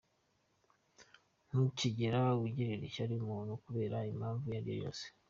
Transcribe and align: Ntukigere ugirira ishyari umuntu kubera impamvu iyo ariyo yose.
Ntukigere 1.47 2.19
ugirira 2.45 2.83
ishyari 2.89 3.13
umuntu 3.21 3.51
kubera 3.63 3.97
impamvu 4.11 4.43
iyo 4.47 4.57
ariyo 4.59 4.75
yose. 4.83 5.05